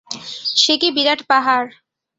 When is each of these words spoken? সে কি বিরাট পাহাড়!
সে 0.55 0.73
কি 0.81 0.89
বিরাট 0.95 1.19
পাহাড়! 1.29 1.67